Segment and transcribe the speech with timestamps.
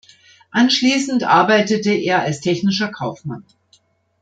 [0.49, 3.45] Anschließend arbeitete er als Technischer Kaufmann.